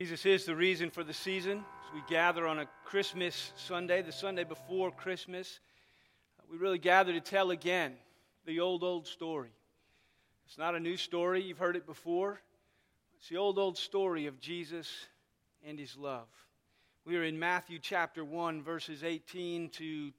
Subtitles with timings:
[0.00, 1.58] Jesus is the reason for the season.
[1.58, 5.60] As we gather on a Christmas Sunday, the Sunday before Christmas,
[6.38, 7.92] uh, we really gather to tell again
[8.46, 9.50] the old, old story.
[10.46, 12.40] It's not a new story, you've heard it before.
[13.18, 14.90] It's the old, old story of Jesus
[15.68, 16.28] and his love.
[17.04, 20.12] We are in Matthew chapter 1, verses 18 to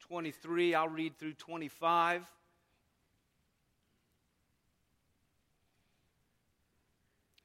[0.00, 0.74] 23.
[0.74, 2.30] I'll read through 25.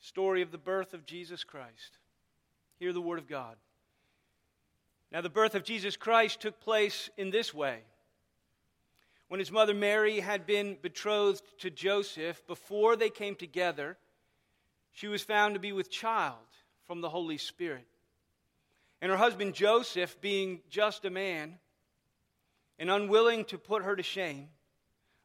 [0.10, 2.00] Story of the birth of Jesus Christ.
[2.79, 3.56] Hear the word of God.
[5.11, 7.82] Now, the birth of Jesus Christ took place in this way.
[9.28, 13.98] When his mother Mary had been betrothed to Joseph, before they came together,
[14.89, 16.37] she was found to be with child
[16.87, 17.86] from the Holy Spirit.
[19.04, 21.60] And her husband Joseph, being just a man
[22.79, 24.50] and unwilling to put her to shame,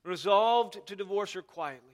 [0.04, 1.93] resolved to divorce her quietly.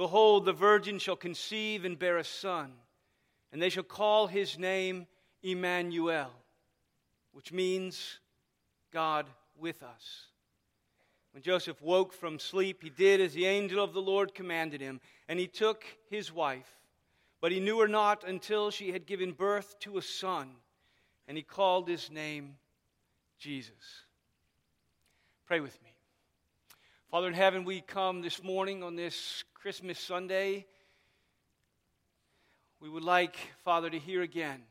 [0.00, 2.72] Behold, the virgin shall conceive and bear a son,
[3.52, 5.06] and they shall call his name
[5.42, 6.30] Emmanuel,
[7.32, 8.18] which means
[8.94, 9.26] God
[9.58, 10.28] with us.
[11.32, 15.02] When Joseph woke from sleep, he did as the angel of the Lord commanded him,
[15.28, 16.78] and he took his wife.
[17.42, 20.48] But he knew her not until she had given birth to a son,
[21.28, 22.54] and he called his name
[23.38, 23.74] Jesus.
[25.44, 25.92] Pray with me.
[27.10, 30.64] Father in heaven, we come this morning on this Christmas Sunday.
[32.80, 34.62] We would like, Father, to hear again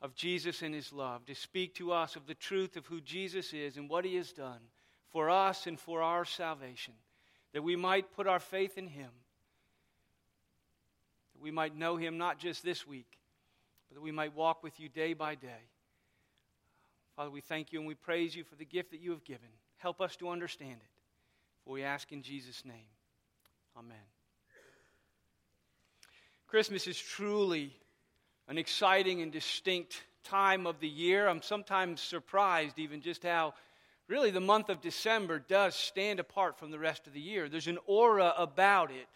[0.00, 3.52] of Jesus and his love, to speak to us of the truth of who Jesus
[3.52, 4.60] is and what he has done
[5.12, 6.94] for us and for our salvation,
[7.52, 9.10] that we might put our faith in him,
[11.34, 13.18] that we might know him not just this week,
[13.88, 15.68] but that we might walk with you day by day.
[17.16, 19.48] Father, we thank you and we praise you for the gift that you have given.
[19.76, 20.90] Help us to understand it.
[21.64, 22.95] For we ask in Jesus' name.
[23.78, 23.96] Amen.
[26.46, 27.72] Christmas is truly
[28.48, 31.28] an exciting and distinct time of the year.
[31.28, 33.52] I'm sometimes surprised, even just how
[34.08, 37.50] really the month of December does stand apart from the rest of the year.
[37.50, 39.08] There's an aura about it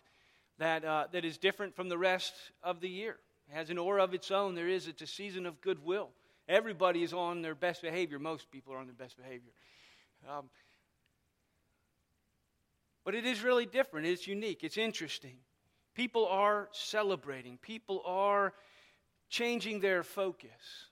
[0.59, 3.17] that, uh, that is different from the rest of the year.
[3.51, 4.55] It has an aura of its own.
[4.55, 6.11] There is, it's a season of goodwill.
[6.49, 8.19] Everybody is on their best behavior.
[8.19, 9.53] Most people are on their best behavior.
[10.29, 10.51] Um,
[13.05, 14.07] but it is really different.
[14.07, 14.65] It's unique.
[14.65, 15.37] It's interesting.
[15.95, 18.55] People are celebrating, people are
[19.29, 20.89] changing their focus.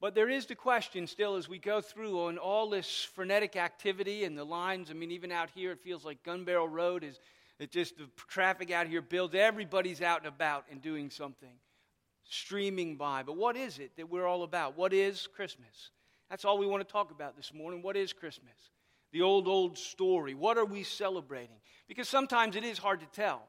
[0.00, 4.24] But there is the question still as we go through on all this frenetic activity
[4.24, 4.90] and the lines.
[4.90, 7.20] I mean, even out here, it feels like Gunbarrel Road is
[7.60, 9.36] it just the traffic out here builds.
[9.36, 11.54] Everybody's out and about and doing something,
[12.24, 13.22] streaming by.
[13.22, 14.76] But what is it that we're all about?
[14.76, 15.90] What is Christmas?
[16.28, 17.80] That's all we want to talk about this morning.
[17.80, 18.56] What is Christmas?
[19.12, 20.34] The old, old story?
[20.34, 21.56] What are we celebrating?
[21.86, 23.42] Because sometimes it is hard to tell.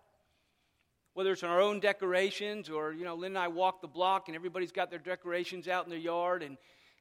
[1.13, 4.27] Whether it's in our own decorations or, you know, Lynn and I walk the block
[4.27, 6.57] and everybody's got their decorations out in their yard and,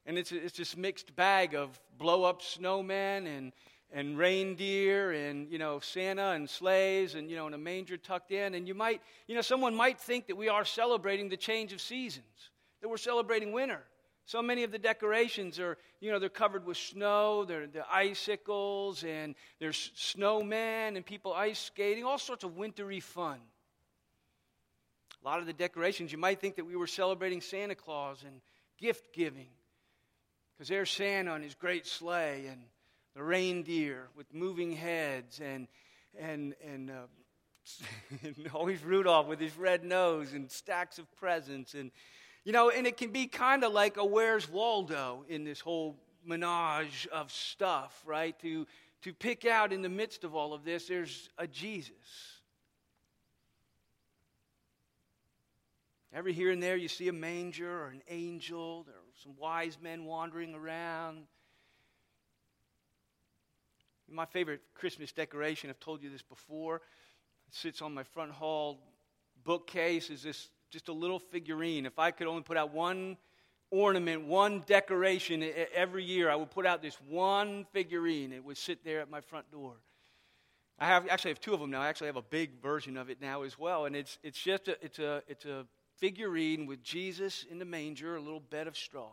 [0.06, 3.52] and it's, it's this mixed bag of blow up snowmen and,
[3.90, 8.32] and reindeer and, you know, Santa and sleighs and, you know, and a manger tucked
[8.32, 8.54] in.
[8.54, 11.80] And you might, you know, someone might think that we are celebrating the change of
[11.80, 12.50] seasons,
[12.82, 13.82] that we're celebrating winter.
[14.24, 19.04] So many of the decorations are, you know, they're covered with snow, they're the icicles,
[19.04, 23.40] and there's snowmen and people ice skating, all sorts of wintry fun.
[25.22, 28.40] A lot of the decorations, you might think that we were celebrating Santa Claus and
[28.78, 29.48] gift giving,
[30.54, 32.62] because there's Santa on his great sleigh and
[33.14, 35.68] the reindeer with moving heads and
[36.18, 37.06] and and, uh,
[38.22, 41.90] and always Rudolph with his red nose and stacks of presents and
[42.44, 45.96] you know, and it can be kind of like a Where's Waldo in this whole
[46.24, 48.38] menage of stuff, right?
[48.40, 48.66] To,
[49.02, 51.92] to pick out in the midst of all of this, there's a Jesus.
[56.14, 58.82] Every here and there, you see a manger or an angel.
[58.84, 61.24] There are some wise men wandering around.
[64.10, 68.80] My favorite Christmas decoration, I've told you this before, it sits on my front hall
[69.42, 71.86] bookcase, is this just a little figurine.
[71.86, 73.18] If I could only put out one
[73.70, 78.32] ornament, one decoration every year, I would put out this one figurine.
[78.32, 79.74] It would sit there at my front door.
[80.78, 81.82] I have actually have two of them now.
[81.82, 84.66] I actually have a big version of it now as well, and it's it's just
[84.66, 85.66] a, it's a it's a
[85.98, 89.10] figurine with Jesus in the manger, a little bed of straw.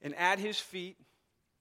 [0.00, 0.96] And at his feet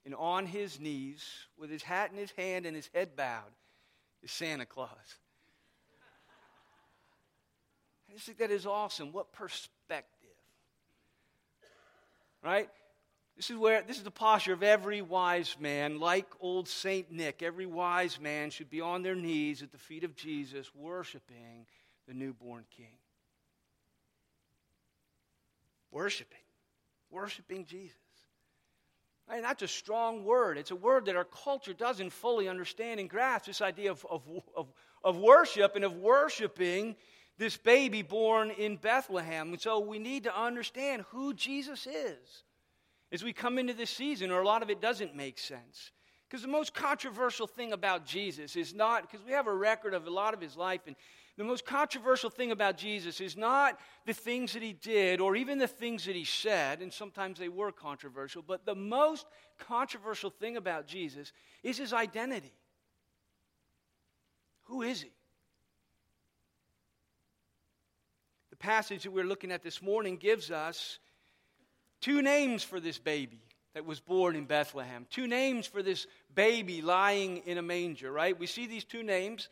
[0.06, 1.26] and on his knees,
[1.58, 3.52] with his hat in his hand and his head bowed,
[4.22, 4.90] is Santa Claus.
[8.20, 9.12] Think that is awesome.
[9.12, 10.30] What perspective.
[12.44, 12.70] Right?
[13.36, 17.44] This is where this is the posture of every wise man, like old Saint Nick.
[17.44, 21.68] Every wise man should be on their knees at the feet of Jesus, worshiping
[22.08, 22.98] the newborn King.
[25.92, 26.38] Worshiping,
[27.12, 27.96] worshiping Jesus.
[29.30, 29.42] Right?
[29.42, 30.58] That's a strong word.
[30.58, 33.46] It's a word that our culture doesn't fully understand and grasp.
[33.46, 34.24] This idea of, of,
[34.56, 34.68] of,
[35.04, 36.96] of worship and of worshiping
[37.38, 39.50] this baby born in Bethlehem.
[39.50, 42.44] And so we need to understand who Jesus is
[43.12, 45.92] as we come into this season, or a lot of it doesn't make sense.
[46.28, 50.08] Because the most controversial thing about Jesus is not, because we have a record of
[50.08, 50.96] a lot of his life, and
[51.38, 55.60] the most controversial thing about Jesus is not the things that he did or even
[55.60, 59.28] the things that he said, and sometimes they were controversial, but the most
[59.60, 61.32] controversial thing about Jesus
[61.64, 62.54] is his identity.
[64.64, 65.12] Who is he?
[68.60, 71.00] The passage that we're looking at this morning gives us
[72.02, 73.40] Two names for this baby
[73.74, 75.06] that was born in Bethlehem.
[75.10, 78.38] Two names for this baby lying in a manger, right?
[78.38, 79.50] We see these two names.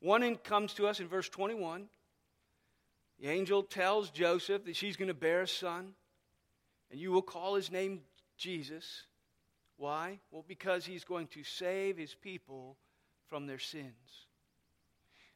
[0.00, 1.86] One comes to us in verse 21.
[3.20, 5.94] The angel tells Joseph that she's going to bear a son,
[6.90, 8.00] and you will call his name
[8.36, 9.04] Jesus.
[9.78, 10.18] Why?
[10.30, 12.76] Well, because he's going to save his people
[13.28, 13.86] from their sins.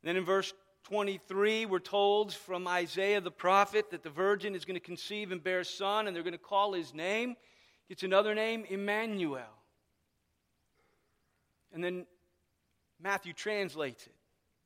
[0.02, 0.52] And then in verse
[0.84, 5.42] 23, we're told from Isaiah the prophet that the virgin is going to conceive and
[5.42, 7.36] bear a son, and they're going to call his name.
[7.88, 9.42] It's another name, Emmanuel.
[11.72, 12.06] And then
[13.00, 14.14] Matthew translates it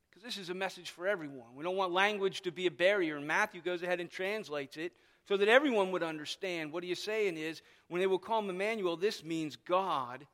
[0.09, 1.55] because this is a message for everyone.
[1.55, 3.17] We don't want language to be a barrier.
[3.17, 4.93] And Matthew goes ahead and translates it
[5.27, 6.71] so that everyone would understand.
[6.71, 10.25] What he's saying is, when they will call him Emmanuel, this means God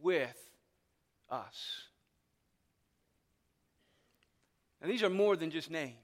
[0.00, 0.36] with
[1.30, 1.87] us.
[4.80, 5.94] Now, these are more than just names.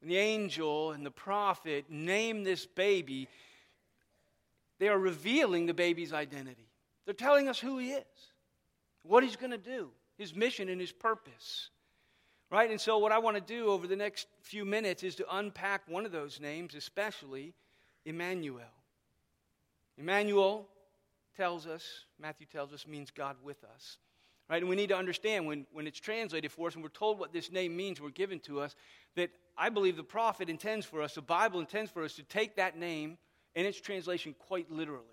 [0.00, 3.28] When the angel and the prophet name this baby,
[4.78, 6.66] they are revealing the baby's identity.
[7.04, 8.04] They're telling us who he is,
[9.02, 11.70] what he's going to do, his mission and his purpose.
[12.50, 12.70] Right?
[12.70, 15.82] And so, what I want to do over the next few minutes is to unpack
[15.88, 17.54] one of those names, especially
[18.04, 18.64] Emmanuel.
[19.96, 20.66] Emmanuel
[21.36, 21.84] tells us,
[22.20, 23.98] Matthew tells us, means God with us.
[24.52, 24.60] Right?
[24.60, 27.32] And we need to understand when, when it's translated for us and we're told what
[27.32, 28.76] this name means, we're given to us,
[29.16, 32.56] that I believe the prophet intends for us, the Bible intends for us to take
[32.56, 33.16] that name
[33.56, 35.06] and its translation quite literally.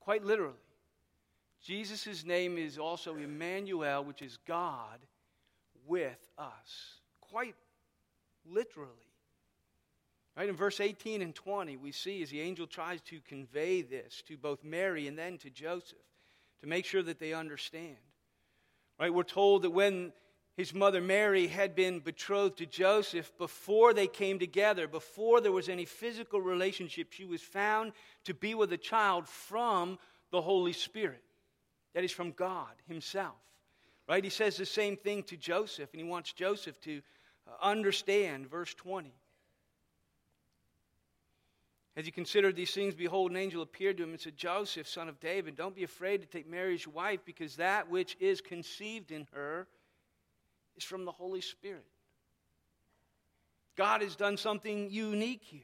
[0.00, 0.56] Quite literally.
[1.62, 4.98] Jesus' name is also Emmanuel, which is God
[5.86, 6.98] with us.
[7.20, 7.54] Quite
[8.44, 8.90] literally.
[10.36, 14.20] Right, in verse 18 and 20, we see as the angel tries to convey this
[14.26, 15.98] to both Mary and then to Joseph
[16.58, 17.98] to make sure that they understand.
[18.98, 19.12] Right?
[19.12, 20.12] We're told that when
[20.56, 25.68] his mother Mary had been betrothed to Joseph, before they came together, before there was
[25.68, 27.92] any physical relationship, she was found
[28.24, 29.98] to be with a child from
[30.30, 31.22] the Holy Spirit.
[31.94, 33.36] That is from God Himself.
[34.08, 34.24] Right?
[34.24, 37.02] He says the same thing to Joseph, and he wants Joseph to
[37.46, 38.48] uh, understand.
[38.48, 39.12] Verse 20.
[41.96, 45.08] As he considered these things, behold, an angel appeared to him and said, Joseph, son
[45.08, 49.10] of David, don't be afraid to take Mary as wife, because that which is conceived
[49.10, 49.66] in her
[50.76, 51.86] is from the Holy Spirit.
[53.76, 55.62] God has done something unique here.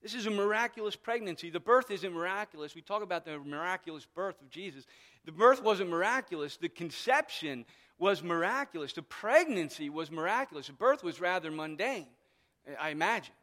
[0.00, 1.50] This is a miraculous pregnancy.
[1.50, 2.74] The birth isn't miraculous.
[2.74, 4.84] We talk about the miraculous birth of Jesus.
[5.24, 7.64] The birth wasn't miraculous, the conception
[7.98, 8.92] was miraculous.
[8.92, 10.66] The pregnancy was miraculous.
[10.66, 12.06] The birth was rather mundane,
[12.78, 13.34] I imagine.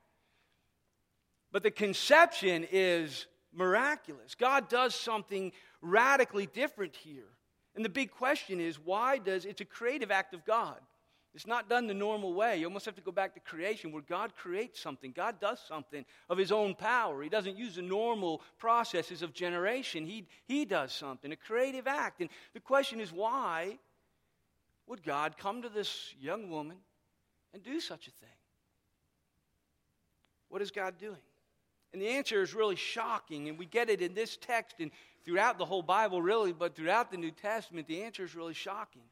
[1.51, 4.35] But the conception is miraculous.
[4.35, 7.27] God does something radically different here.
[7.75, 10.77] And the big question is why does it's a creative act of God?
[11.33, 12.57] It's not done the normal way.
[12.57, 15.13] You almost have to go back to creation where God creates something.
[15.13, 17.23] God does something of his own power.
[17.23, 20.05] He doesn't use the normal processes of generation.
[20.05, 22.19] He, he does something, a creative act.
[22.19, 23.79] And the question is why
[24.87, 26.77] would God come to this young woman
[27.53, 28.29] and do such a thing?
[30.49, 31.15] What is God doing?
[31.93, 34.91] And the answer is really shocking, and we get it in this text and
[35.25, 39.03] throughout the whole Bible, really, but throughout the New Testament, the answer is really shocking.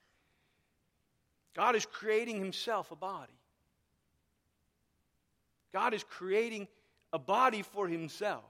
[1.55, 3.33] God is creating Himself a body.
[5.73, 6.67] God is creating
[7.11, 8.45] a body for Himself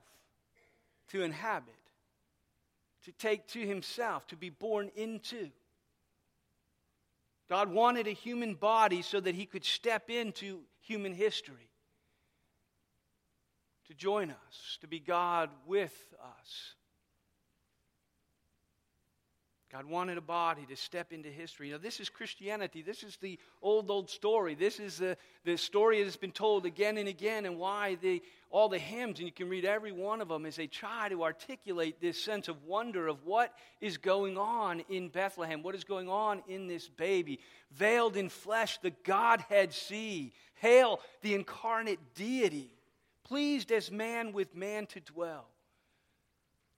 [1.10, 1.74] to inhabit,
[3.06, 5.50] to take to Himself, to be born into.
[7.50, 11.69] God wanted a human body so that He could step into human history
[13.90, 16.76] to join us, to be God with us.
[19.72, 21.70] God wanted a body to step into history.
[21.70, 22.82] Now, this is Christianity.
[22.82, 24.56] This is the old, old story.
[24.56, 25.16] This is the,
[25.46, 29.28] the story that's been told again and again, and why the, all the hymns, and
[29.28, 32.64] you can read every one of them as they try to articulate this sense of
[32.64, 37.40] wonder of what is going on in Bethlehem, what is going on in this baby.
[37.72, 40.34] Veiled in flesh, the Godhead see.
[40.56, 42.72] Hail the incarnate deity,
[43.30, 45.46] pleased as man with man to dwell.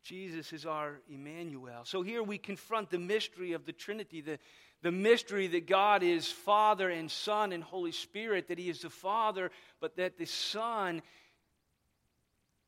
[0.03, 1.81] Jesus is our Emmanuel.
[1.85, 4.37] So here we confront the mystery of the Trinity, the,
[4.81, 8.89] the mystery that God is Father and Son and Holy Spirit, that He is the
[8.89, 11.01] Father, but that the Son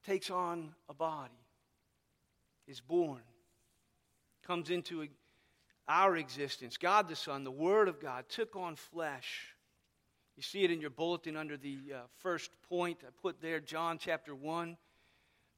[0.06, 1.34] takes on a body,
[2.68, 3.22] is born,
[4.48, 5.08] comes into
[5.90, 6.78] our existence.
[6.78, 9.53] God the Son, the Word of God, took on flesh.
[10.36, 13.98] You see it in your bulletin under the uh, first point I put there, John
[13.98, 14.78] chapter 1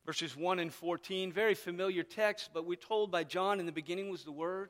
[0.05, 1.32] verses 1 and 14.
[1.32, 4.70] Very familiar text, but we're told by John in the beginning was the Word,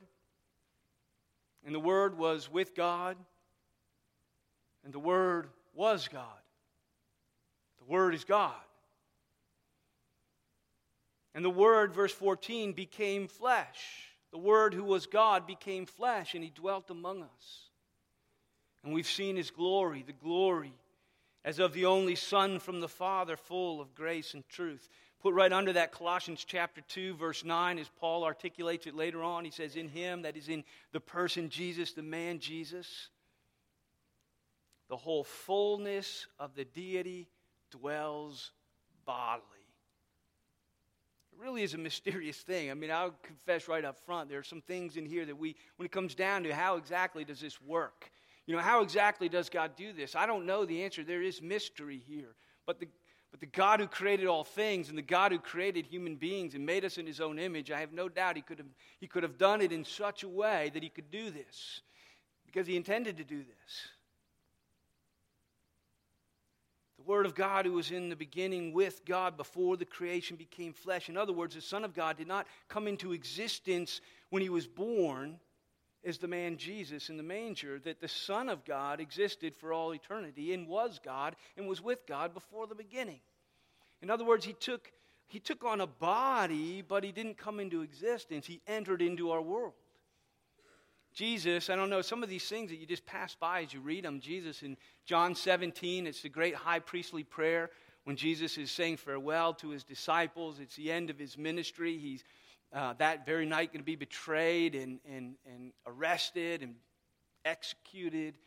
[1.65, 3.17] and the Word was with God,
[4.83, 6.23] and the Word was God.
[7.79, 8.53] The Word is God.
[11.33, 14.07] And the Word, verse 14, became flesh.
[14.31, 17.69] The Word who was God became flesh, and He dwelt among us.
[18.85, 20.71] And we've seen His glory, the glory
[21.43, 24.87] as of the only Son from the Father, full of grace and truth.
[25.21, 29.43] Put right under that Colossians chapter 2, verse 9, as Paul articulates it later on.
[29.43, 33.09] He says, In him, that is in the person Jesus, the man Jesus,
[34.87, 37.27] the whole fullness of the deity
[37.71, 38.51] dwells
[39.05, 39.41] bodily.
[41.33, 42.69] It really is a mysterious thing.
[42.69, 45.55] I mean, I'll confess right up front, there are some things in here that we,
[45.77, 48.11] when it comes down to how exactly does this work?
[48.47, 50.15] You know, how exactly does God do this?
[50.15, 51.03] I don't know the answer.
[51.03, 52.35] There is mystery here.
[52.65, 52.87] But the
[53.35, 56.65] but the God who created all things and the God who created human beings and
[56.65, 58.67] made us in his own image, I have no doubt he could have,
[59.01, 61.81] he could have done it in such a way that he could do this
[62.45, 63.89] because he intended to do this.
[66.95, 70.71] The Word of God, who was in the beginning with God before the creation became
[70.71, 71.09] flesh.
[71.09, 73.99] In other words, the Son of God did not come into existence
[74.29, 75.41] when he was born
[76.05, 79.93] as the man Jesus in the manger, that the Son of God existed for all
[79.93, 83.19] eternity and was God and was with God before the beginning.
[84.01, 84.91] In other words, he took,
[85.27, 88.45] he took on a body, but he didn't come into existence.
[88.45, 89.73] He entered into our world.
[91.13, 93.79] Jesus, I don't know, some of these things that you just pass by as you
[93.79, 94.19] read them.
[94.19, 97.69] Jesus in John 17, it's the great high priestly prayer
[98.03, 100.59] when Jesus is saying farewell to his disciples.
[100.59, 101.97] It's the end of his ministry.
[101.97, 102.23] He's
[102.75, 106.75] uh, that very night going to be betrayed and, and, and arrested and
[107.45, 108.37] executed.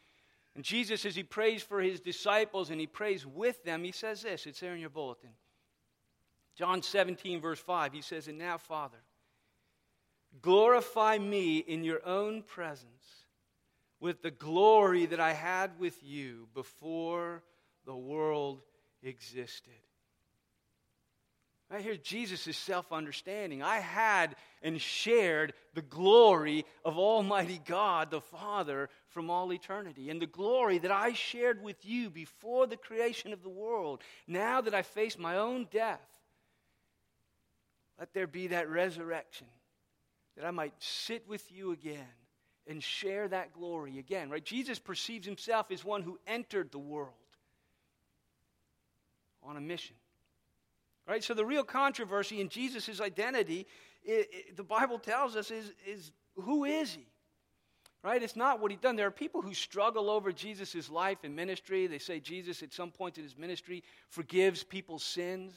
[0.55, 4.23] And Jesus, as he prays for his disciples and he prays with them, he says
[4.23, 4.47] this.
[4.47, 5.31] It's there in your bulletin.
[6.57, 8.99] John 17, verse 5, he says, And now, Father,
[10.43, 13.25] glorify me in your own presence
[14.01, 17.43] with the glory that I had with you before
[17.87, 18.61] the world
[19.03, 19.73] existed.
[21.71, 23.63] Right here, Jesus is self understanding.
[23.63, 30.09] I had and shared the glory of Almighty God, the Father, from all eternity.
[30.09, 34.63] And the glory that I shared with you before the creation of the world, now
[34.63, 36.01] that I face my own death,
[37.99, 39.49] let there be that resurrection,
[40.37, 42.07] that I might sit with you again
[42.67, 44.31] and share that glory again.
[44.31, 44.45] Right?
[44.45, 47.13] Jesus perceives himself as one who entered the world
[49.43, 49.97] on a mission.
[51.09, 51.25] Right?
[51.25, 53.67] So the real controversy in Jesus' identity,
[54.05, 57.07] it, it, the Bible tells us, is, is who is he?
[58.05, 58.23] Right?
[58.23, 58.95] It's not what he done.
[58.95, 61.87] There are people who struggle over Jesus' life and ministry.
[61.87, 65.55] They say Jesus, at some point in his ministry, forgives people's sins.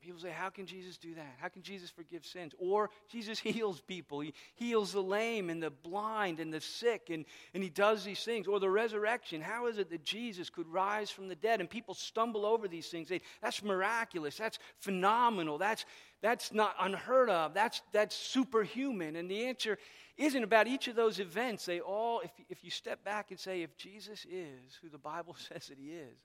[0.00, 1.36] People say, How can Jesus do that?
[1.38, 2.54] How can Jesus forgive sins?
[2.58, 4.20] Or Jesus heals people.
[4.20, 8.24] He heals the lame and the blind and the sick, and, and he does these
[8.24, 8.46] things.
[8.46, 9.40] Or the resurrection.
[9.42, 11.60] How is it that Jesus could rise from the dead?
[11.60, 13.08] And people stumble over these things.
[13.08, 14.36] They, that's miraculous.
[14.36, 15.58] That's phenomenal.
[15.58, 15.84] That's,
[16.22, 17.52] that's not unheard of.
[17.52, 19.16] That's, that's superhuman.
[19.16, 19.78] And the answer
[20.16, 21.66] isn't about each of those events.
[21.66, 25.36] They all, if, if you step back and say, if Jesus is who the Bible
[25.48, 26.18] says that he is,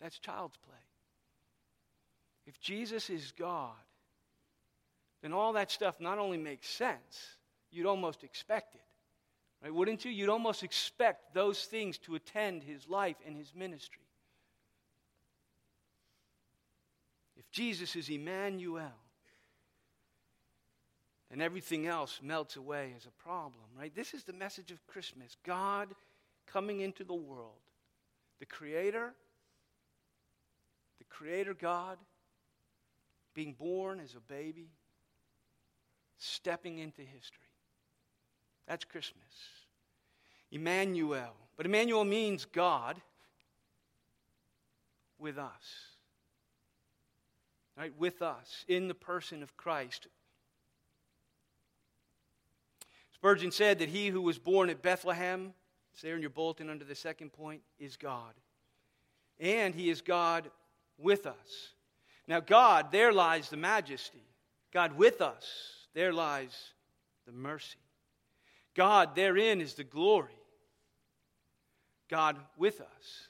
[0.00, 0.76] that's child's play.
[2.46, 3.72] If Jesus is God,
[5.22, 7.36] then all that stuff not only makes sense,
[7.70, 8.80] you'd almost expect it.
[9.62, 9.74] Right?
[9.74, 10.10] Wouldn't you?
[10.10, 14.04] You'd almost expect those things to attend his life and his ministry.
[17.36, 18.92] If Jesus is Emmanuel,
[21.30, 23.94] then everything else melts away as a problem, right?
[23.94, 25.88] This is the message of Christmas God
[26.46, 27.52] coming into the world,
[28.38, 29.12] the creator
[30.98, 31.98] the Creator God
[33.36, 34.70] being born as a baby,
[36.16, 37.44] stepping into history.
[38.66, 39.22] That's Christmas.
[40.50, 41.36] Emmanuel.
[41.56, 42.96] But Emmanuel means God
[45.18, 45.52] with us.
[47.76, 47.92] Right?
[47.98, 50.06] With us, in the person of Christ.
[53.14, 55.52] Spurgeon said that he who was born at Bethlehem,
[55.92, 58.32] it's there in your bulletin under the second point, is God.
[59.38, 60.50] And he is God
[60.96, 61.74] with us.
[62.28, 64.24] Now, God, there lies the majesty.
[64.72, 65.46] God with us,
[65.94, 66.72] there lies
[67.26, 67.78] the mercy.
[68.74, 70.32] God, therein is the glory.
[72.08, 73.28] God with us,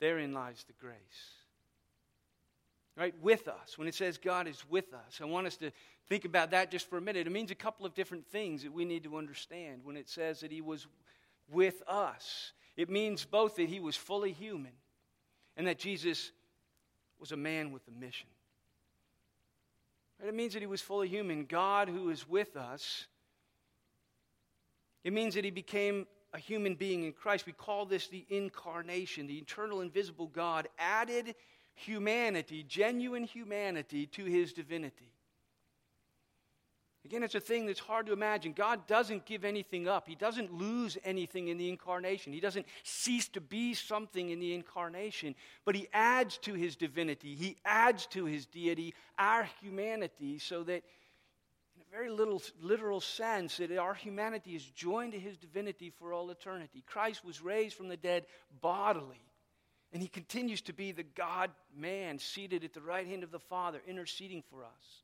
[0.00, 0.96] therein lies the grace.
[2.96, 3.14] Right?
[3.20, 3.76] With us.
[3.76, 5.72] When it says God is with us, I want us to
[6.08, 7.26] think about that just for a minute.
[7.26, 10.40] It means a couple of different things that we need to understand when it says
[10.40, 10.86] that He was
[11.50, 12.52] with us.
[12.76, 14.72] It means both that He was fully human
[15.56, 16.30] and that Jesus
[17.24, 18.26] was a man with a mission.
[20.22, 21.46] It means that He was fully human.
[21.46, 23.06] God, who is with us,
[25.04, 27.46] it means that He became a human being in Christ.
[27.46, 29.26] We call this the incarnation.
[29.26, 31.34] The eternal, invisible God added
[31.74, 35.13] humanity, genuine humanity, to his divinity.
[37.04, 38.54] Again, it's a thing that's hard to imagine.
[38.54, 42.32] God doesn't give anything up, He doesn't lose anything in the incarnation.
[42.32, 45.34] He doesn't cease to be something in the incarnation,
[45.66, 50.82] but He adds to His divinity, He adds to His deity our humanity so that
[51.76, 56.12] In a very little literal sense that our humanity is joined to his divinity for
[56.12, 56.82] all eternity.
[56.86, 58.26] Christ was raised from the dead
[58.60, 59.22] bodily,
[59.92, 63.38] and he continues to be the God man seated at the right hand of the
[63.38, 65.02] Father, interceding for us,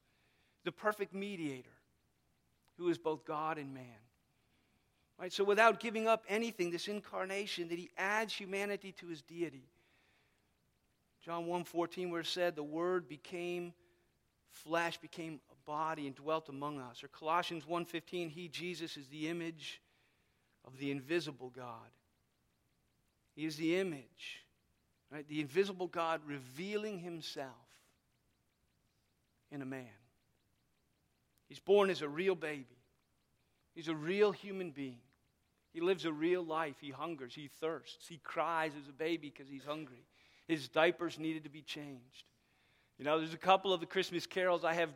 [0.65, 1.80] the perfect mediator
[2.81, 3.85] who is both God and man.
[5.19, 5.33] Right?
[5.33, 9.69] So without giving up anything, this incarnation that he adds humanity to his deity.
[11.23, 13.75] John 1:14 where it said the word became
[14.49, 17.05] flesh became a body and dwelt among us.
[17.05, 19.83] Or Colossians 1:15, he Jesus is the image
[20.65, 21.91] of the invisible God.
[23.37, 24.45] He is the image,
[25.11, 25.29] right?
[25.29, 27.55] The invisible God revealing himself
[29.51, 29.87] in a man.
[31.47, 32.80] He's born as a real baby.
[33.75, 35.01] He's a real human being.
[35.73, 36.77] He lives a real life.
[36.81, 40.05] He hungers, he thirsts, he cries as a baby because he's hungry.
[40.49, 42.25] His diapers needed to be changed.
[42.99, 44.91] You know, there's a couple of the Christmas carols I have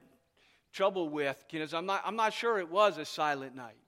[0.72, 3.78] trouble with because I'm not, I'm not sure it was a silent night,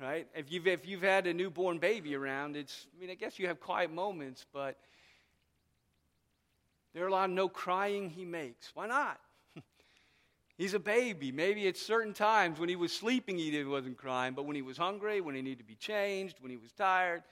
[0.00, 0.26] right?
[0.34, 3.46] If you've, if you've had a newborn baby around, it's, I mean, I guess you
[3.46, 4.78] have quiet moments, but
[6.94, 8.70] there are a lot of no crying he makes.
[8.74, 9.20] Why not?
[10.58, 11.30] He's a baby.
[11.30, 14.76] Maybe at certain times when he was sleeping, he wasn't crying, but when he was
[14.76, 17.22] hungry, when he needed to be changed, when he was tired,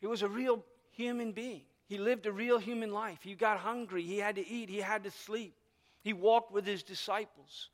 [0.00, 1.60] he was a real human being.
[1.88, 3.18] He lived a real human life.
[3.22, 4.02] He got hungry.
[4.02, 4.70] He had to eat.
[4.70, 5.54] He had to sleep.
[6.02, 7.68] He walked with his disciples.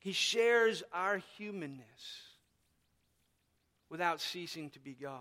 [0.00, 1.84] He shares our humanness
[3.88, 5.20] without ceasing to be God.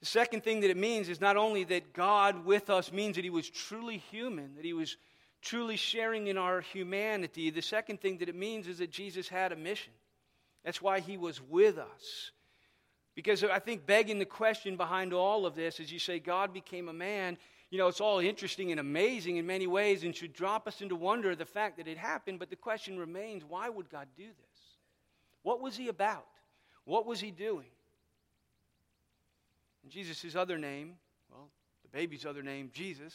[0.00, 3.24] The second thing that it means is not only that God with us means that
[3.24, 4.96] he was truly human, that he was
[5.42, 7.50] truly sharing in our humanity.
[7.50, 9.92] The second thing that it means is that Jesus had a mission.
[10.64, 12.32] That's why he was with us.
[13.14, 16.88] Because I think begging the question behind all of this is you say God became
[16.88, 17.36] a man
[17.70, 20.96] you know, it's all interesting and amazing in many ways and should drop us into
[20.96, 22.40] wonder the fact that it happened.
[22.40, 24.60] But the question remains why would God do this?
[25.42, 26.26] What was he about?
[26.84, 27.70] What was he doing?
[29.82, 30.94] And Jesus' other name,
[31.30, 31.48] well,
[31.82, 33.14] the baby's other name, Jesus,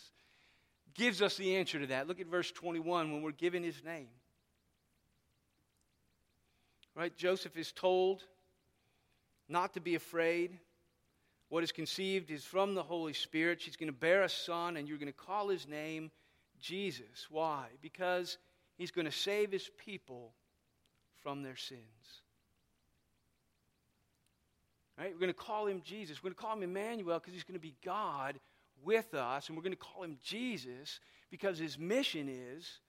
[0.94, 2.08] gives us the answer to that.
[2.08, 4.08] Look at verse 21 when we're given his name.
[6.96, 7.16] Right?
[7.16, 8.24] Joseph is told
[9.50, 10.58] not to be afraid.
[11.50, 13.62] What is conceived is from the Holy Spirit.
[13.62, 16.10] She's going to bear a son, and you're going to call his name
[16.60, 17.28] Jesus.
[17.30, 17.66] Why?
[17.82, 18.38] Because
[18.78, 20.34] he's going to save his people
[21.22, 21.82] from their sins.
[24.98, 25.12] Right?
[25.14, 26.24] We're going to call him Jesus.
[26.24, 28.40] We're going to call him Emmanuel because he's going to be God
[28.84, 29.48] with us.
[29.48, 32.80] And we're going to call him Jesus because his mission is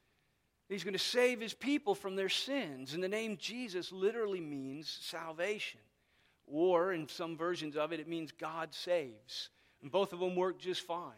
[0.68, 2.94] he's going to save his people from their sins.
[2.94, 5.80] And the name Jesus literally means salvation.
[6.46, 9.50] Or in some versions of it, it means God saves.
[9.82, 11.12] And both of them work just fine.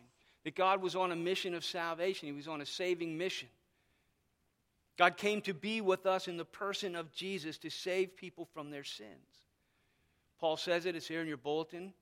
[0.44, 3.48] That God was on a mission of salvation, He was on a saving mission.
[4.96, 8.70] God came to be with us in the person of Jesus to save people from
[8.70, 9.08] their sins.
[10.38, 11.92] Paul says it, it's here in your bulletin.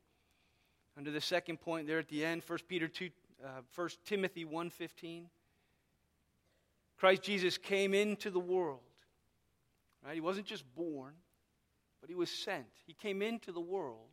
[0.97, 3.11] Under the second point there at the end, 1 Peter 2,
[3.45, 5.25] uh, 1 Timothy 1.15.
[6.97, 8.81] Christ Jesus came into the world.
[10.05, 10.15] Right?
[10.15, 11.15] He wasn't just born
[12.07, 12.67] but he was sent.
[12.87, 14.11] He came into the world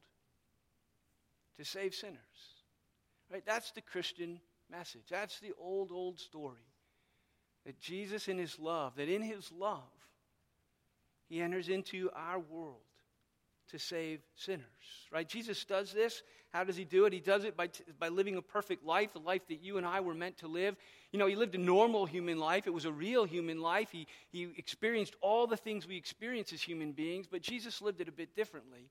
[1.59, 2.17] to save sinners.
[3.31, 3.43] Right?
[3.45, 5.03] That's the Christian message.
[5.11, 6.65] That's the old, old story.
[7.67, 9.83] That Jesus, in his love, that in his love,
[11.29, 12.81] he enters into our world
[13.73, 14.63] to save sinners.
[15.11, 15.27] Right?
[15.27, 16.23] Jesus does this.
[16.53, 17.13] How does he do it?
[17.13, 19.85] He does it by, t- by living a perfect life, the life that you and
[19.85, 20.75] I were meant to live.
[21.11, 22.67] You know, he lived a normal human life.
[22.67, 23.89] It was a real human life.
[23.91, 28.07] He, he experienced all the things we experience as human beings, but Jesus lived it
[28.07, 28.89] a bit differently.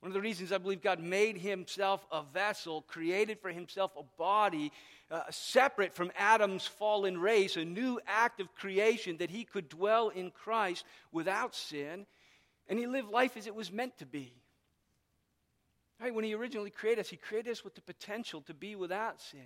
[0.00, 4.04] One of the reasons I believe God made himself a vessel, created for himself a
[4.16, 4.72] body
[5.10, 10.08] uh, separate from Adam's fallen race, a new act of creation that he could dwell
[10.08, 12.06] in Christ without sin,
[12.70, 14.32] and he lived life as it was meant to be.
[16.00, 16.14] Right?
[16.14, 19.40] When he originally created us, he created us with the potential to be without sin.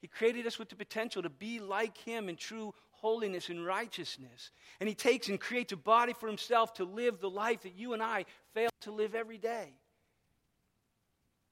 [0.00, 4.52] He created us with the potential to be like him in true holiness and righteousness.
[4.78, 7.92] And he takes and creates a body for himself to live the life that you
[7.92, 9.74] and I fail to live every day.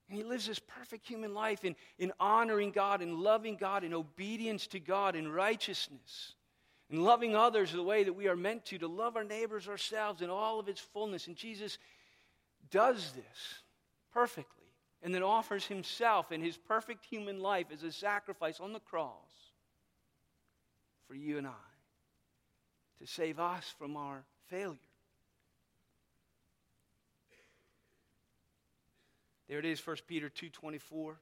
[0.07, 3.93] And he lives this perfect human life in, in honoring God and loving God in
[3.93, 6.35] obedience to God in righteousness
[6.89, 10.21] and loving others the way that we are meant to, to love our neighbors ourselves
[10.21, 11.27] in all of its fullness.
[11.27, 11.77] And Jesus
[12.69, 13.61] does this
[14.13, 14.63] perfectly
[15.01, 19.13] and then offers himself and his perfect human life as a sacrifice on the cross
[21.07, 21.51] for you and I
[22.99, 24.77] to save us from our failure.
[29.49, 31.19] There it is, 1 Peter 2:24.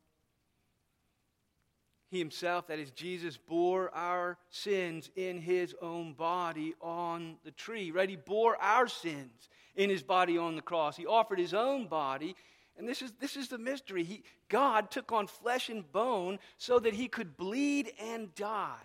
[2.12, 7.90] He himself, that is Jesus, bore our sins in his own body on the tree.
[7.90, 8.10] Right?
[8.10, 10.98] He bore our sins in his body on the cross.
[10.98, 12.36] He offered his own body.
[12.78, 14.04] And this is, this is the mystery.
[14.04, 18.76] He, God took on flesh and bone so that he could bleed and die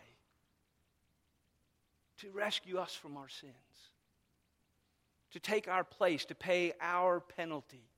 [2.19, 3.53] to rescue us from our sins,
[5.33, 7.89] to take our place, to pay our penalty,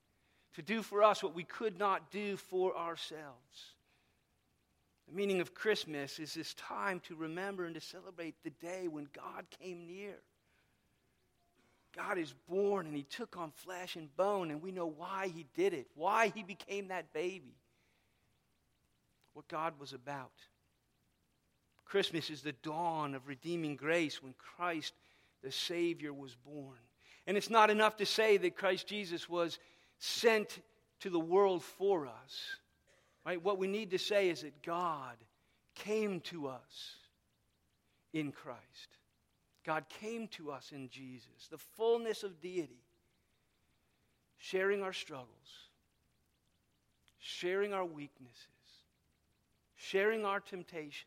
[0.55, 3.75] to do for us what we could not do for ourselves.
[5.09, 9.09] The meaning of Christmas is this time to remember and to celebrate the day when
[9.14, 10.18] God came near.
[11.97, 15.47] God is born and he took on flesh and bone, and we know why he
[15.55, 17.57] did it, why he became that baby,
[19.33, 20.31] what God was about.
[21.87, 24.92] Christmas is the dawn of redeeming grace when Christ,
[25.42, 26.77] the Savior, was born.
[27.27, 29.59] And it's not enough to say that Christ Jesus was
[29.99, 30.61] sent
[31.01, 32.59] to the world for us.
[33.29, 33.45] Right?
[33.45, 35.19] What we need to say is that God
[35.75, 36.97] came to us
[38.14, 38.97] in Christ.
[39.67, 42.81] God came to us in Jesus, the fullness of deity,
[44.38, 45.29] sharing our struggles,
[47.19, 48.38] sharing our weaknesses,
[49.77, 51.05] sharing our temptations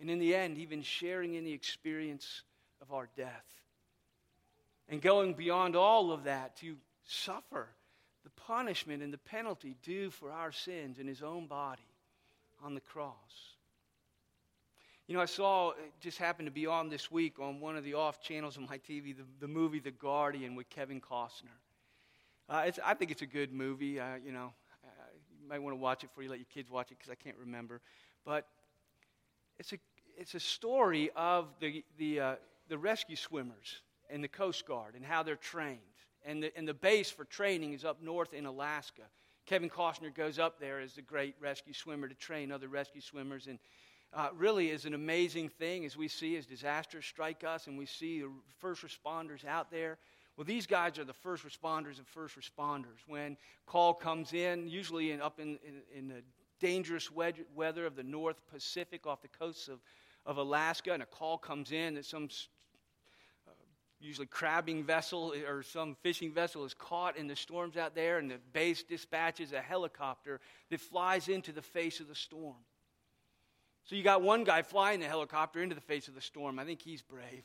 [0.00, 2.42] and in the end, even sharing in the experience
[2.80, 3.46] of our death.
[4.88, 7.68] And going beyond all of that to suffer
[8.24, 11.82] the punishment and the penalty due for our sins in his own body
[12.62, 13.56] on the cross.
[15.08, 17.94] You know, I saw, just happened to be on this week on one of the
[17.94, 21.58] off channels of my TV, the, the movie The Guardian with Kevin Costner.
[22.48, 23.98] Uh, I think it's a good movie.
[23.98, 24.52] Uh, you know,
[24.84, 24.88] uh,
[25.40, 27.14] you might want to watch it before you let your kids watch it because I
[27.14, 27.80] can't remember.
[28.24, 28.46] But
[29.58, 29.78] it's a
[30.16, 32.34] it's a story of the, the, uh,
[32.68, 35.78] the rescue swimmers and the Coast Guard and how they're trained.
[36.24, 39.02] And the, and the base for training is up north in Alaska.
[39.46, 43.48] Kevin Costner goes up there as the great rescue swimmer to train other rescue swimmers.
[43.48, 43.58] And
[44.12, 47.86] uh, really is an amazing thing as we see as disasters strike us and we
[47.86, 48.30] see the
[48.60, 49.98] first responders out there.
[50.36, 53.00] Well, these guys are the first responders of first responders.
[53.06, 56.22] When call comes in, usually in, up in, in, in the
[56.60, 59.80] dangerous weather of the North Pacific off the coasts of
[60.24, 62.28] of Alaska and a call comes in that some
[64.02, 68.30] usually crabbing vessel or some fishing vessel is caught in the storms out there, and
[68.30, 72.56] the base dispatches a helicopter that flies into the face of the storm.
[73.84, 76.58] So you got one guy flying the helicopter into the face of the storm.
[76.58, 77.44] I think he's brave.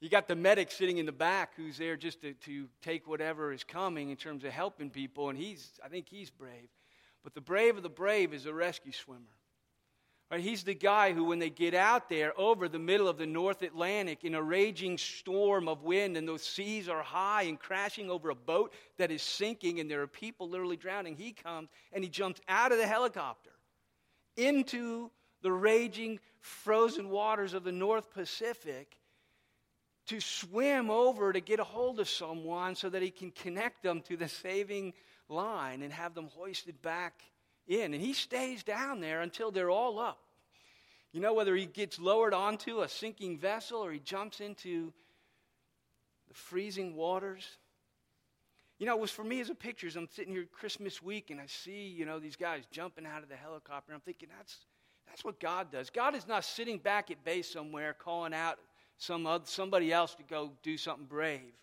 [0.00, 3.52] You got the medic sitting in the back who's there just to, to take whatever
[3.52, 6.68] is coming in terms of helping people, and he's I think he's brave.
[7.24, 9.35] But the brave of the brave is a rescue swimmer.
[10.28, 13.26] Right, he's the guy who, when they get out there over the middle of the
[13.26, 18.10] North Atlantic in a raging storm of wind, and those seas are high and crashing
[18.10, 22.02] over a boat that is sinking, and there are people literally drowning, he comes and
[22.02, 23.52] he jumps out of the helicopter
[24.36, 25.12] into
[25.42, 28.96] the raging, frozen waters of the North Pacific
[30.06, 34.00] to swim over to get a hold of someone so that he can connect them
[34.02, 34.92] to the saving
[35.28, 37.22] line and have them hoisted back
[37.66, 37.94] in.
[37.94, 40.18] And he stays down there until they're all up.
[41.12, 44.92] You know, whether he gets lowered onto a sinking vessel or he jumps into
[46.28, 47.46] the freezing waters.
[48.78, 49.86] You know, it was for me as a picture.
[49.86, 53.22] As I'm sitting here Christmas week and I see, you know, these guys jumping out
[53.22, 53.94] of the helicopter.
[53.94, 54.58] I'm thinking, that's,
[55.06, 55.88] that's what God does.
[55.88, 58.58] God is not sitting back at base somewhere calling out
[58.98, 61.54] some other, somebody else to go do something brave.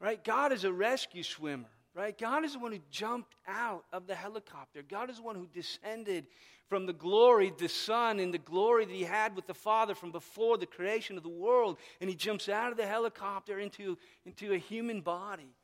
[0.00, 0.22] Right?
[0.22, 1.64] God is a rescue swimmer.
[1.94, 2.16] Right?
[2.18, 4.82] God is the one who jumped out of the helicopter.
[4.82, 6.26] God is the one who descended
[6.68, 10.10] from the glory, the Son, and the glory that he had with the Father from
[10.10, 11.78] before the creation of the world.
[12.00, 15.54] And he jumps out of the helicopter into, into a human body.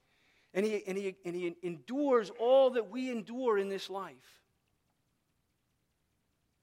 [0.55, 4.15] And he, and, he, and he endures all that we endure in this life.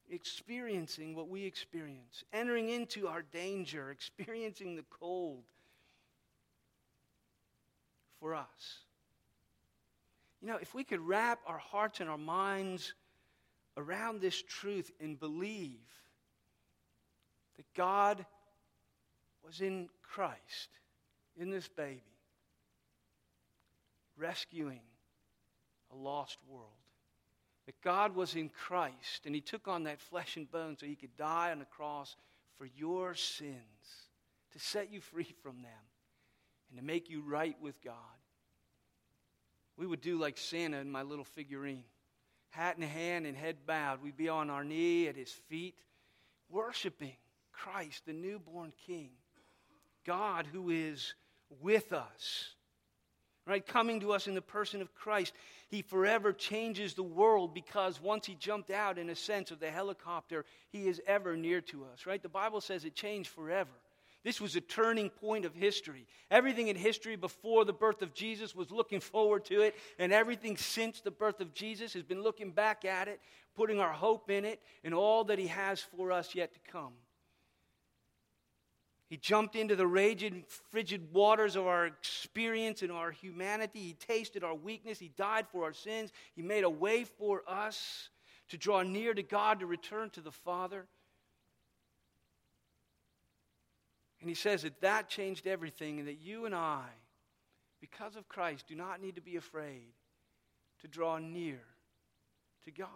[0.09, 5.43] Experiencing what we experience, entering into our danger, experiencing the cold
[8.21, 8.86] for us.
[10.41, 12.93] You know, if we could wrap our hearts and our minds
[13.75, 15.79] around this truth and believe
[17.55, 18.25] that God
[19.43, 20.69] was in Christ,
[21.37, 22.01] in this baby,
[24.17, 24.81] rescuing
[25.91, 26.69] a lost world.
[27.65, 30.95] That God was in Christ and He took on that flesh and bone so He
[30.95, 32.15] could die on the cross
[32.55, 33.55] for your sins,
[34.53, 35.71] to set you free from them,
[36.69, 37.93] and to make you right with God.
[39.77, 41.83] We would do like Santa in my little figurine
[42.49, 44.01] hat in hand and head bowed.
[44.01, 45.75] We'd be on our knee at His feet,
[46.49, 47.15] worshiping
[47.51, 49.09] Christ, the newborn King,
[50.05, 51.13] God who is
[51.61, 52.55] with us
[53.47, 53.65] right?
[53.65, 55.33] Coming to us in the person of Christ.
[55.69, 59.71] He forever changes the world because once he jumped out, in a sense, of the
[59.71, 62.21] helicopter, he is ever near to us, right?
[62.21, 63.71] The Bible says it changed forever.
[64.27, 66.05] This was a turning point of history.
[66.29, 70.57] Everything in history before the birth of Jesus was looking forward to it, and everything
[70.57, 73.21] since the birth of Jesus has been looking back at it,
[73.55, 76.91] putting our hope in it, and all that he has for us yet to come.
[79.09, 83.79] He jumped into the raging, frigid waters of our experience and our humanity.
[83.79, 84.99] He tasted our weakness.
[84.99, 86.11] He died for our sins.
[86.35, 88.09] He made a way for us
[88.49, 90.85] to draw near to God, to return to the Father.
[94.19, 96.85] And he says that that changed everything, and that you and I,
[97.79, 99.93] because of Christ, do not need to be afraid
[100.81, 101.59] to draw near
[102.65, 102.87] to God.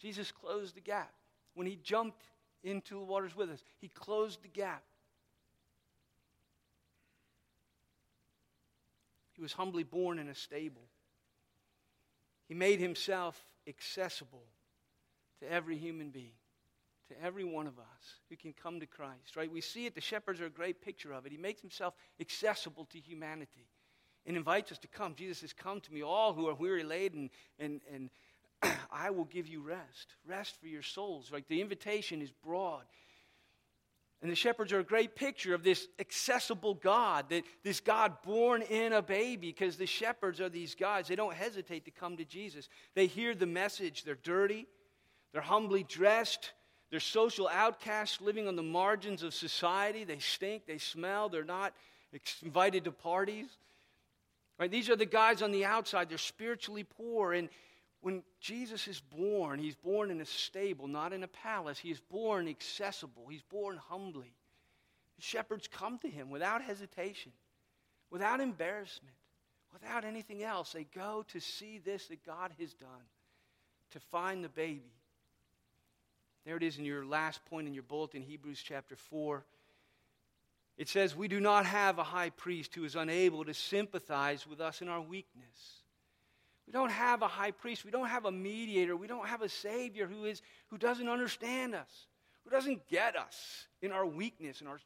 [0.00, 1.12] Jesus closed the gap.
[1.54, 2.22] When he jumped
[2.62, 3.62] into the waters with us.
[3.80, 4.82] He closed the gap.
[9.32, 10.82] He was humbly born in a stable.
[12.48, 14.44] He made himself accessible
[15.40, 16.32] to every human being,
[17.10, 19.50] to every one of us who can come to Christ, right?
[19.50, 21.32] We see it, the shepherds are a great picture of it.
[21.32, 23.68] He makes himself accessible to humanity
[24.26, 25.14] and invites us to come.
[25.14, 28.10] Jesus says, Come to me, all who are weary laden and, and
[28.92, 30.14] I will give you rest.
[30.26, 31.30] Rest for your souls.
[31.32, 32.84] Like the invitation is broad.
[34.22, 38.60] And the shepherds are a great picture of this accessible God, that this God born
[38.60, 41.08] in a baby, because the shepherds are these guys.
[41.08, 42.68] They don't hesitate to come to Jesus.
[42.94, 44.04] They hear the message.
[44.04, 44.66] They're dirty,
[45.32, 46.52] they're humbly dressed,
[46.90, 50.04] they're social outcasts living on the margins of society.
[50.04, 51.72] They stink, they smell, they're not
[52.42, 53.46] invited to parties.
[54.58, 54.70] Right?
[54.70, 56.08] These are the guys on the outside.
[56.08, 57.32] They're spiritually poor.
[57.32, 57.48] And
[58.00, 61.78] when Jesus is born, he's born in a stable, not in a palace.
[61.78, 64.34] He is born accessible, he's born humbly.
[65.16, 67.32] The shepherds come to him without hesitation,
[68.10, 69.14] without embarrassment,
[69.72, 70.72] without anything else.
[70.72, 72.88] They go to see this that God has done,
[73.92, 74.92] to find the baby.
[76.44, 79.44] There it is in your last point in your bulletin, Hebrews chapter 4.
[80.78, 84.60] It says, We do not have a high priest who is unable to sympathize with
[84.60, 85.80] us in our weakness
[86.70, 87.84] we don't have a high priest.
[87.84, 88.96] We don't have a mediator.
[88.96, 92.06] We don't have a savior who, is, who doesn't understand us,
[92.44, 94.78] who doesn't get us in our weakness and our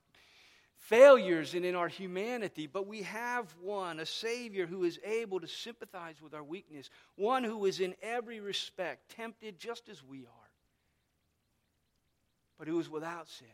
[0.78, 2.66] failures and in our humanity.
[2.66, 7.44] But we have one, a savior who is able to sympathize with our weakness, one
[7.44, 10.43] who is in every respect tempted just as we are,
[12.58, 13.46] but who is without sin,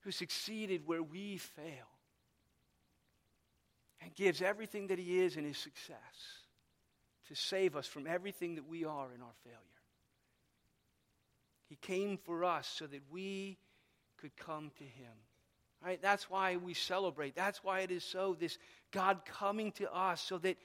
[0.00, 1.88] who succeeded where we fail
[4.00, 5.96] and gives everything that he is in his success
[7.28, 9.58] to save us from everything that we are in our failure.
[11.68, 13.58] He came for us so that we
[14.16, 15.12] could come to him.
[15.84, 16.00] Right?
[16.00, 17.36] That's why we celebrate.
[17.36, 18.58] That's why it is so this
[18.90, 20.56] God coming to us so that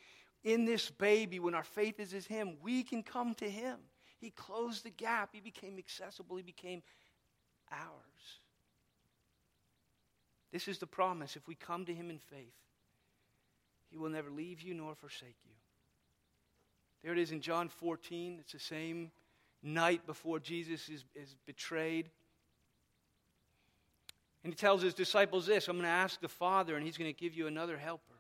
[0.43, 3.78] in this baby when our faith is in him, we can come to him.
[4.24, 5.32] He closed the gap.
[5.34, 6.38] He became accessible.
[6.38, 6.82] He became
[7.70, 8.40] ours.
[10.52, 11.36] This is the promise.
[11.36, 12.54] If we come to him in faith,
[13.90, 15.52] he will never leave you nor forsake you.
[17.04, 18.38] There it is in John 14.
[18.40, 19.12] It's the same
[19.62, 22.10] night before Jesus is, is betrayed.
[24.46, 27.14] And he tells his disciples this I'm going to ask the Father, and he's going
[27.14, 28.16] to give you another helper.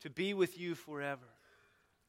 [0.00, 1.26] to be with you forever.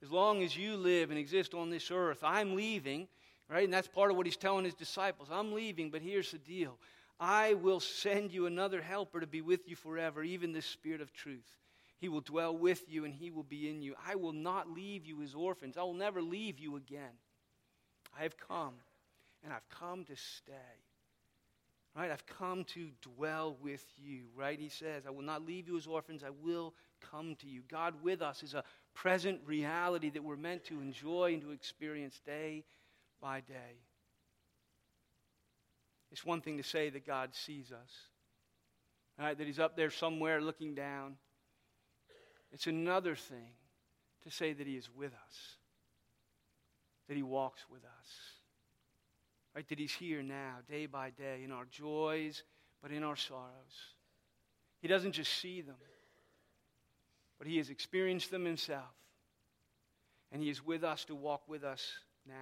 [0.03, 3.07] As long as you live and exist on this earth, I'm leaving,
[3.49, 3.63] right?
[3.63, 5.29] And that's part of what he's telling his disciples.
[5.31, 6.77] I'm leaving, but here's the deal
[7.19, 11.13] I will send you another helper to be with you forever, even the Spirit of
[11.13, 11.55] truth.
[11.99, 13.93] He will dwell with you and he will be in you.
[14.07, 15.77] I will not leave you as orphans.
[15.77, 17.13] I will never leave you again.
[18.17, 18.73] I have come,
[19.43, 20.53] and I've come to stay.
[21.95, 22.09] Right?
[22.09, 24.23] I've come to dwell with you.
[24.35, 24.59] Right?
[24.59, 26.23] He says, I will not leave you as orphans.
[26.23, 26.73] I will
[27.11, 27.61] come to you.
[27.69, 32.19] God with us is a present reality that we're meant to enjoy and to experience
[32.25, 32.63] day
[33.21, 33.79] by day.
[36.11, 37.91] It's one thing to say that God sees us,
[39.17, 39.37] right?
[39.37, 41.15] that He's up there somewhere looking down.
[42.51, 43.53] It's another thing
[44.23, 45.57] to say that He is with us,
[47.07, 48.09] that He walks with us,
[49.55, 49.67] right?
[49.69, 52.43] That He's here now, day by day, in our joys,
[52.81, 53.95] but in our sorrows.
[54.81, 55.75] He doesn't just see them,
[57.41, 58.93] but He has experienced them Himself.
[60.31, 61.91] And He is with us to walk with us
[62.27, 62.35] now.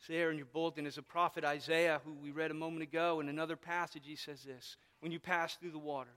[0.00, 3.20] It's there in your bulletin is a prophet Isaiah, who we read a moment ago.
[3.20, 6.10] In another passage, he says this When you pass through the waters,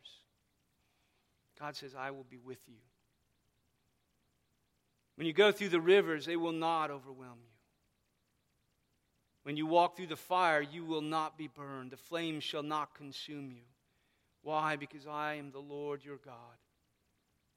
[1.59, 2.81] God says, I will be with you.
[5.15, 7.57] When you go through the rivers, they will not overwhelm you.
[9.43, 11.91] When you walk through the fire, you will not be burned.
[11.91, 13.67] The flames shall not consume you.
[14.41, 14.77] Why?
[14.77, 16.57] Because I am the Lord your God,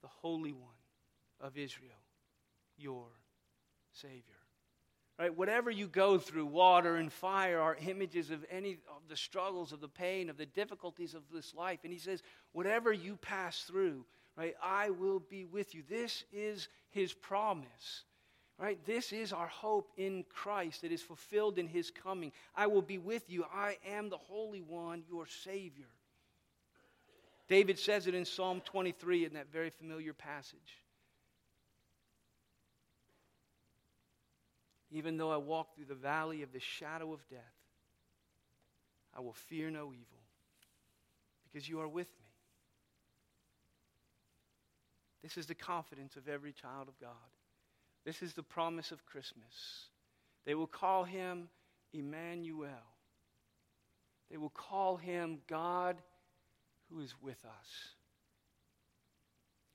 [0.03, 0.69] the Holy One
[1.41, 1.89] of Israel,
[2.77, 3.07] your
[3.91, 4.21] Savior.
[5.17, 5.35] Right?
[5.35, 9.79] Whatever you go through, water and fire are images of any of the struggles, of
[9.79, 11.79] the pain, of the difficulties of this life.
[11.83, 15.83] And he says, whatever you pass through, right, I will be with you.
[15.87, 18.03] This is his promise.
[18.59, 18.83] Right?
[18.85, 22.31] This is our hope in Christ that is fulfilled in his coming.
[22.55, 23.45] I will be with you.
[23.53, 25.87] I am the Holy One, your Savior.
[27.49, 30.79] David says it in Psalm 23 in that very familiar passage.
[34.91, 37.39] Even though I walk through the valley of the shadow of death,
[39.15, 40.23] I will fear no evil
[41.43, 42.25] because you are with me.
[45.21, 47.09] This is the confidence of every child of God.
[48.05, 49.87] This is the promise of Christmas.
[50.45, 51.47] They will call him
[51.93, 52.69] Emmanuel.
[54.29, 55.97] They will call him God
[56.93, 57.67] who is with us.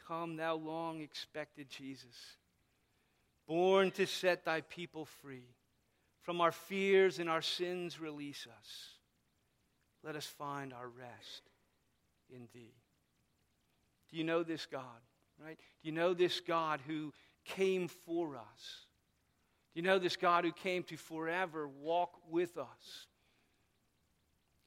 [0.06, 2.36] Come, thou long expected Jesus,
[3.46, 5.54] born to set thy people free.
[6.22, 8.70] From our fears and our sins, release us.
[10.04, 11.42] Let us find our rest
[12.30, 12.74] in thee.
[14.10, 14.82] Do you know this God?
[15.44, 15.58] right?
[15.82, 17.12] Do you know this God who
[17.44, 18.86] came for us?
[19.74, 23.06] Do you know this God who came to forever walk with us?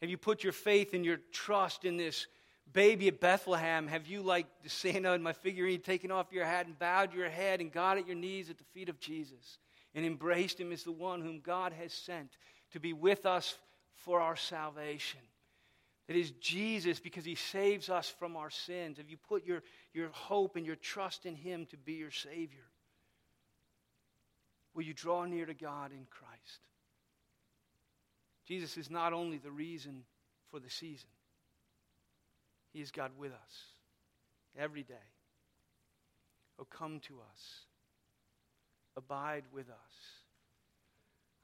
[0.02, 2.28] Have you put your faith and your trust in this
[2.72, 3.88] baby at Bethlehem?
[3.88, 7.62] Have you, like Santa in my figurine, taken off your hat and bowed your head
[7.62, 9.60] and got at your knees at the feet of Jesus
[9.94, 12.32] and embraced him as the one whom God has sent
[12.72, 13.56] to be with us
[13.96, 15.20] for our salvation?
[16.08, 18.98] It is Jesus because he saves us from our sins.
[18.98, 22.66] Have you put your, your hope and your trust in him to be your Savior?
[24.74, 26.60] Will you draw near to God in Christ?
[28.46, 30.04] Jesus is not only the reason
[30.50, 31.10] for the season,
[32.74, 33.66] He is God with us
[34.58, 34.94] every day.
[36.60, 37.66] Oh, come to us.
[38.98, 39.94] Abide with us,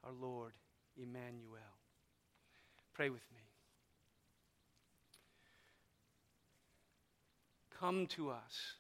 [0.03, 0.51] our Lord
[1.01, 1.61] Emmanuel.
[2.93, 3.41] Pray with me.
[7.79, 8.73] Come to us.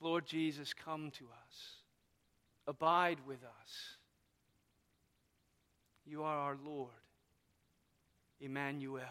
[0.00, 1.56] Lord Jesus, come to us.
[2.66, 3.96] Abide with us.
[6.06, 6.90] You are our Lord,
[8.40, 9.02] Emmanuel.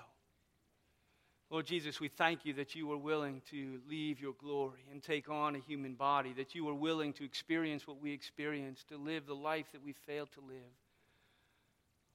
[1.50, 5.30] Lord Jesus, we thank you that you were willing to leave your glory and take
[5.30, 9.26] on a human body, that you were willing to experience what we experienced, to live
[9.26, 10.76] the life that we failed to live.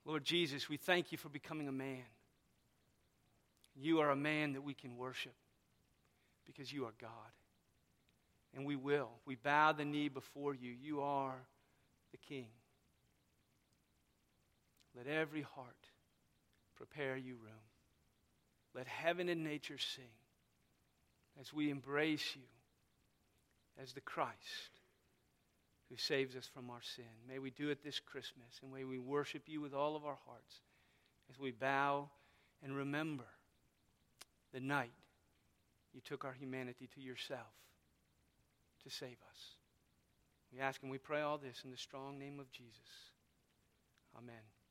[0.05, 2.05] Lord Jesus, we thank you for becoming a man.
[3.75, 5.35] You are a man that we can worship
[6.45, 7.11] because you are God.
[8.55, 9.09] And we will.
[9.25, 10.73] We bow the knee before you.
[10.79, 11.37] You are
[12.11, 12.49] the King.
[14.95, 15.89] Let every heart
[16.77, 17.72] prepare you room.
[18.75, 20.05] Let heaven and nature sing
[21.41, 22.43] as we embrace you
[23.83, 24.37] as the Christ
[25.89, 27.05] who saves us from our sin.
[27.29, 30.19] May we do it this Christmas, and may we worship you with all of our
[30.27, 30.61] hearts
[31.31, 32.09] as we bow
[32.63, 33.27] and remember
[34.53, 34.93] the night
[35.93, 37.53] you took our humanity to yourself
[38.83, 39.57] to save us.
[40.53, 43.11] We ask and we pray all this in the strong name of Jesus.
[44.17, 44.62] Amen.